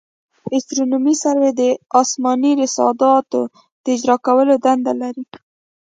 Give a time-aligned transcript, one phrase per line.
[0.55, 1.61] استرونومي سروې د
[2.01, 3.41] اسماني رصاداتو
[3.83, 5.23] د اجرا کولو دنده لري